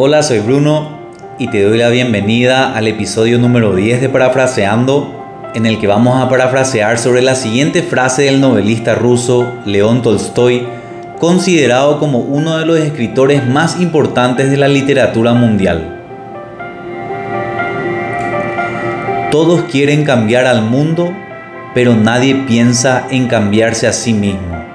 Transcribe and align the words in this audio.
Hola, 0.00 0.22
soy 0.22 0.38
Bruno 0.38 0.90
y 1.40 1.48
te 1.48 1.60
doy 1.64 1.76
la 1.76 1.88
bienvenida 1.88 2.72
al 2.76 2.86
episodio 2.86 3.36
número 3.40 3.74
10 3.74 4.00
de 4.00 4.08
Parafraseando, 4.08 5.50
en 5.56 5.66
el 5.66 5.80
que 5.80 5.88
vamos 5.88 6.22
a 6.22 6.28
parafrasear 6.28 7.00
sobre 7.00 7.20
la 7.20 7.34
siguiente 7.34 7.82
frase 7.82 8.22
del 8.22 8.40
novelista 8.40 8.94
ruso 8.94 9.54
León 9.66 10.02
Tolstoy, 10.02 10.68
considerado 11.18 11.98
como 11.98 12.20
uno 12.20 12.58
de 12.58 12.64
los 12.64 12.78
escritores 12.78 13.44
más 13.44 13.80
importantes 13.80 14.52
de 14.52 14.56
la 14.56 14.68
literatura 14.68 15.34
mundial. 15.34 16.00
Todos 19.32 19.62
quieren 19.62 20.04
cambiar 20.04 20.46
al 20.46 20.62
mundo, 20.62 21.12
pero 21.74 21.96
nadie 21.96 22.36
piensa 22.46 23.08
en 23.10 23.26
cambiarse 23.26 23.88
a 23.88 23.92
sí 23.92 24.14
mismo. 24.14 24.67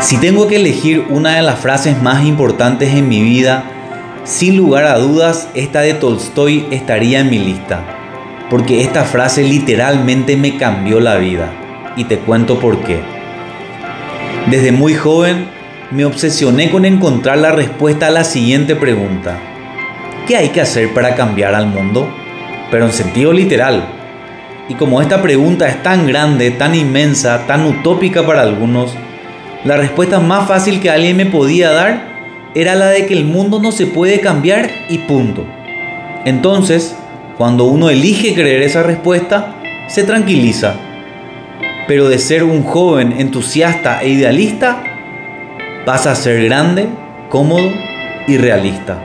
Si 0.00 0.16
tengo 0.16 0.46
que 0.46 0.56
elegir 0.56 1.06
una 1.10 1.34
de 1.36 1.42
las 1.42 1.58
frases 1.58 2.00
más 2.00 2.24
importantes 2.24 2.94
en 2.94 3.08
mi 3.08 3.20
vida, 3.20 3.64
sin 4.22 4.56
lugar 4.56 4.84
a 4.84 4.96
dudas, 4.96 5.48
esta 5.54 5.80
de 5.80 5.92
Tolstoy 5.92 6.66
estaría 6.70 7.18
en 7.18 7.30
mi 7.30 7.38
lista, 7.38 7.82
porque 8.48 8.82
esta 8.82 9.04
frase 9.04 9.42
literalmente 9.42 10.36
me 10.36 10.56
cambió 10.56 11.00
la 11.00 11.16
vida, 11.16 11.50
y 11.96 12.04
te 12.04 12.18
cuento 12.18 12.60
por 12.60 12.78
qué. 12.84 13.00
Desde 14.46 14.70
muy 14.70 14.94
joven 14.94 15.48
me 15.90 16.04
obsesioné 16.04 16.70
con 16.70 16.84
encontrar 16.84 17.38
la 17.38 17.50
respuesta 17.50 18.06
a 18.06 18.10
la 18.10 18.22
siguiente 18.22 18.76
pregunta. 18.76 19.36
¿Qué 20.28 20.36
hay 20.36 20.50
que 20.50 20.60
hacer 20.60 20.94
para 20.94 21.16
cambiar 21.16 21.56
al 21.56 21.66
mundo? 21.66 22.08
Pero 22.70 22.86
en 22.86 22.92
sentido 22.92 23.32
literal. 23.32 23.84
Y 24.68 24.74
como 24.74 25.02
esta 25.02 25.20
pregunta 25.20 25.66
es 25.66 25.82
tan 25.82 26.06
grande, 26.06 26.52
tan 26.52 26.74
inmensa, 26.76 27.46
tan 27.46 27.64
utópica 27.66 28.24
para 28.24 28.42
algunos, 28.42 28.94
la 29.64 29.76
respuesta 29.76 30.20
más 30.20 30.46
fácil 30.46 30.80
que 30.80 30.90
alguien 30.90 31.16
me 31.16 31.26
podía 31.26 31.70
dar 31.70 32.18
era 32.54 32.74
la 32.74 32.86
de 32.86 33.06
que 33.06 33.14
el 33.14 33.24
mundo 33.24 33.60
no 33.60 33.72
se 33.72 33.86
puede 33.86 34.20
cambiar 34.20 34.70
y 34.88 34.98
punto. 34.98 35.44
Entonces, 36.24 36.96
cuando 37.36 37.64
uno 37.64 37.90
elige 37.90 38.34
creer 38.34 38.62
esa 38.62 38.82
respuesta, 38.82 39.56
se 39.88 40.04
tranquiliza. 40.04 40.74
Pero 41.86 42.08
de 42.08 42.18
ser 42.18 42.44
un 42.44 42.62
joven 42.62 43.14
entusiasta 43.18 44.00
e 44.02 44.10
idealista, 44.10 44.82
pasa 45.84 46.12
a 46.12 46.16
ser 46.16 46.44
grande, 46.44 46.88
cómodo 47.28 47.70
y 48.26 48.36
realista. 48.36 48.98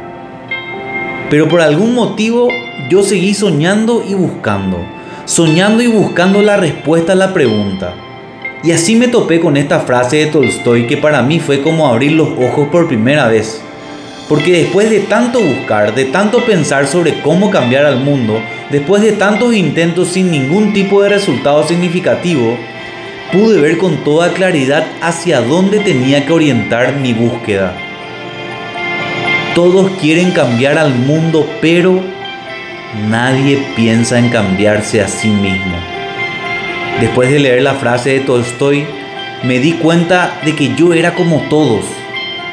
Pero 1.30 1.48
por 1.48 1.62
algún 1.62 1.96
motivo 1.96 2.50
yo 2.90 3.02
seguí 3.02 3.34
soñando 3.34 4.04
y 4.08 4.14
buscando, 4.14 4.80
soñando 5.26 5.82
y 5.82 5.88
buscando 5.88 6.42
la 6.42 6.58
respuesta 6.58 7.14
a 7.14 7.16
la 7.16 7.34
pregunta. 7.34 7.96
Y 8.64 8.72
así 8.72 8.96
me 8.96 9.10
topé 9.10 9.42
con 9.42 9.58
esta 9.58 9.82
frase 9.82 10.18
de 10.18 10.26
Tolstoy 10.28 10.88
que 10.88 10.96
para 10.96 11.22
mí 11.22 11.42
fue 11.42 11.62
como 11.62 11.86
abrir 11.86 12.14
los 12.14 12.30
ojos 12.30 12.70
por 12.70 12.88
primera 12.88 13.28
vez. 13.28 13.62
Porque 14.30 14.54
después 14.54 14.90
de 14.90 15.02
tanto 15.02 15.42
buscar, 15.42 15.94
de 15.94 16.06
tanto 16.06 16.46
pensar 16.46 16.88
sobre 16.88 17.20
cómo 17.20 17.52
cambiar 17.52 17.86
al 17.86 18.00
mundo, 18.00 18.42
después 18.72 19.02
de 19.02 19.12
tantos 19.12 19.54
intentos 19.54 20.08
sin 20.08 20.32
ningún 20.32 20.72
tipo 20.72 21.04
de 21.04 21.10
resultado 21.10 21.68
significativo, 21.68 22.58
pude 23.34 23.60
ver 23.60 23.78
con 23.78 23.98
toda 24.06 24.32
claridad 24.32 24.88
hacia 25.02 25.42
dónde 25.42 25.80
tenía 25.80 26.26
que 26.26 26.32
orientar 26.32 26.96
mi 26.96 27.12
búsqueda. 27.12 27.76
Todos 29.56 29.92
quieren 30.00 30.32
cambiar 30.32 30.78
al 30.78 30.96
mundo, 30.96 31.46
pero 31.60 32.00
nadie 33.10 33.62
piensa 33.76 34.18
en 34.18 34.30
cambiarse 34.30 35.02
a 35.02 35.10
sí 35.10 35.28
mismo. 35.28 35.93
Después 37.00 37.30
de 37.30 37.40
leer 37.40 37.64
la 37.64 37.74
frase 37.74 38.12
de 38.12 38.20
Tolstoy, 38.22 38.86
me 39.44 39.60
di 39.60 39.74
cuenta 39.74 40.40
de 40.46 40.56
que 40.56 40.74
yo 40.76 40.94
era 40.94 41.16
como 41.16 41.42
todos 41.50 41.84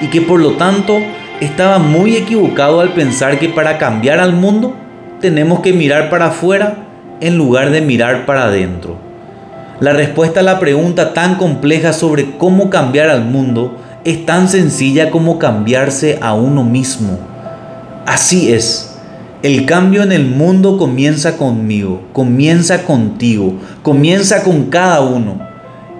y 0.00 0.08
que 0.08 0.20
por 0.22 0.40
lo 0.40 0.52
tanto 0.52 0.98
estaba 1.40 1.78
muy 1.78 2.16
equivocado 2.16 2.80
al 2.80 2.92
pensar 2.92 3.38
que 3.38 3.48
para 3.48 3.78
cambiar 3.78 4.18
al 4.18 4.32
mundo 4.32 4.74
tenemos 5.20 5.60
que 5.60 5.72
mirar 5.72 6.10
para 6.10 6.26
afuera 6.26 6.78
en 7.20 7.36
lugar 7.36 7.70
de 7.70 7.80
mirar 7.80 8.26
para 8.26 8.44
adentro. 8.44 8.96
La 9.78 9.92
respuesta 9.92 10.40
a 10.40 10.42
la 10.42 10.58
pregunta 10.58 11.14
tan 11.14 11.36
compleja 11.36 11.92
sobre 11.92 12.36
cómo 12.36 12.70
cambiar 12.70 13.08
al 13.08 13.24
mundo 13.24 13.76
es 14.04 14.26
tan 14.26 14.48
sencilla 14.48 15.10
como 15.10 15.38
cambiarse 15.38 16.18
a 16.20 16.34
uno 16.34 16.64
mismo. 16.64 17.18
Así 18.06 18.52
es. 18.52 18.89
El 19.42 19.64
cambio 19.64 20.02
en 20.02 20.12
el 20.12 20.26
mundo 20.26 20.76
comienza 20.76 21.38
conmigo, 21.38 22.02
comienza 22.12 22.84
contigo, 22.84 23.54
comienza 23.82 24.42
con 24.42 24.64
cada 24.66 25.00
uno. 25.00 25.40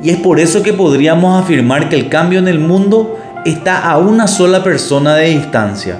Y 0.02 0.10
es 0.10 0.18
por 0.18 0.38
eso 0.38 0.62
que 0.62 0.74
podríamos 0.74 1.42
afirmar 1.42 1.88
que 1.88 1.96
el 1.96 2.10
cambio 2.10 2.38
en 2.38 2.48
el 2.48 2.58
mundo 2.58 3.18
está 3.46 3.90
a 3.90 3.96
una 3.96 4.26
sola 4.26 4.62
persona 4.62 5.14
de 5.14 5.30
distancia. 5.30 5.96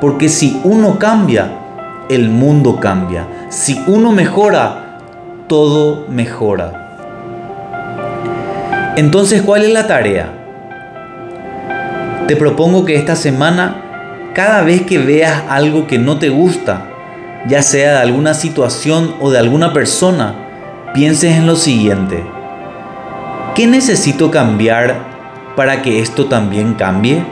Porque 0.00 0.28
si 0.28 0.60
uno 0.62 0.96
cambia, 0.96 1.50
el 2.08 2.28
mundo 2.28 2.78
cambia. 2.78 3.26
Si 3.48 3.82
uno 3.88 4.12
mejora, 4.12 5.00
todo 5.48 6.06
mejora. 6.08 6.84
Entonces, 8.96 9.42
¿cuál 9.42 9.64
es 9.64 9.72
la 9.72 9.88
tarea? 9.88 10.28
Te 12.28 12.36
propongo 12.36 12.84
que 12.84 12.94
esta 12.94 13.16
semana 13.16 13.85
cada 14.36 14.60
vez 14.60 14.82
que 14.82 14.98
veas 14.98 15.44
algo 15.48 15.86
que 15.86 15.98
no 15.98 16.18
te 16.18 16.28
gusta, 16.28 16.88
ya 17.48 17.62
sea 17.62 17.92
de 17.92 17.98
alguna 18.00 18.34
situación 18.34 19.14
o 19.18 19.30
de 19.30 19.38
alguna 19.38 19.72
persona, 19.72 20.34
pienses 20.92 21.36
en 21.36 21.46
lo 21.46 21.56
siguiente. 21.56 22.22
¿Qué 23.54 23.66
necesito 23.66 24.30
cambiar 24.30 24.98
para 25.56 25.80
que 25.80 26.02
esto 26.02 26.26
también 26.26 26.74
cambie? 26.74 27.24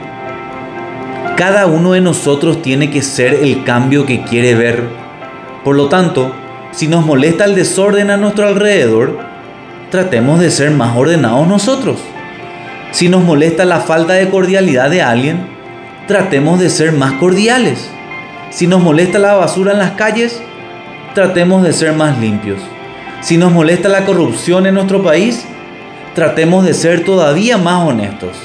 Cada 1.37 1.67
uno 1.67 1.91
de 1.91 2.01
nosotros 2.01 2.63
tiene 2.63 2.89
que 2.89 3.03
ser 3.03 3.35
el 3.35 3.63
cambio 3.63 4.07
que 4.07 4.23
quiere 4.23 4.55
ver. 4.55 4.81
Por 5.63 5.75
lo 5.75 5.89
tanto, 5.89 6.31
si 6.71 6.87
nos 6.87 7.05
molesta 7.05 7.45
el 7.45 7.53
desorden 7.53 8.09
a 8.09 8.17
nuestro 8.17 8.47
alrededor, 8.47 9.19
tratemos 9.91 10.39
de 10.39 10.49
ser 10.49 10.71
más 10.71 10.97
ordenados 10.97 11.47
nosotros. 11.47 11.99
Si 12.89 13.09
nos 13.09 13.23
molesta 13.23 13.63
la 13.63 13.79
falta 13.81 14.13
de 14.13 14.27
cordialidad 14.27 14.89
de 14.89 15.03
alguien, 15.03 15.54
tratemos 16.07 16.59
de 16.59 16.69
ser 16.69 16.91
más 16.91 17.13
cordiales. 17.13 17.89
Si 18.51 18.67
nos 18.67 18.81
molesta 18.81 19.19
la 19.19 19.33
basura 19.33 19.71
en 19.73 19.79
las 19.79 19.91
calles, 19.91 20.41
tratemos 21.13 21.63
de 21.63 21.73
ser 21.73 21.93
más 21.93 22.19
limpios. 22.19 22.59
Si 23.21 23.37
nos 23.37 23.51
molesta 23.51 23.89
la 23.89 24.05
corrupción 24.05 24.67
en 24.67 24.75
nuestro 24.75 25.03
país, 25.03 25.45
tratemos 26.13 26.65
de 26.65 26.73
ser 26.73 27.03
todavía 27.03 27.57
más 27.57 27.87
honestos. 27.87 28.37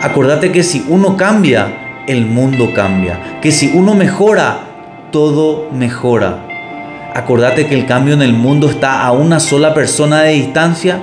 Acordate 0.00 0.50
que 0.52 0.62
si 0.62 0.84
uno 0.88 1.16
cambia, 1.16 2.04
el 2.06 2.26
mundo 2.26 2.72
cambia. 2.74 3.38
Que 3.42 3.52
si 3.52 3.72
uno 3.74 3.94
mejora, 3.94 4.60
todo 5.10 5.68
mejora. 5.72 6.46
Acordate 7.14 7.66
que 7.66 7.74
el 7.74 7.86
cambio 7.86 8.14
en 8.14 8.22
el 8.22 8.32
mundo 8.32 8.68
está 8.68 9.02
a 9.02 9.12
una 9.12 9.40
sola 9.40 9.74
persona 9.74 10.22
de 10.22 10.32
distancia 10.32 11.00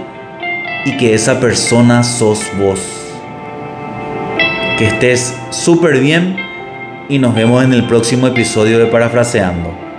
y 0.85 0.97
que 0.97 1.13
esa 1.13 1.39
persona 1.39 2.03
sos 2.03 2.41
vos. 2.59 3.02
Que 4.77 4.87
estés 4.87 5.37
súper 5.51 5.99
bien 5.99 6.35
y 7.07 7.19
nos 7.19 7.35
vemos 7.35 7.63
en 7.63 7.73
el 7.73 7.85
próximo 7.85 8.27
episodio 8.27 8.79
de 8.79 8.87
Parafraseando. 8.87 9.92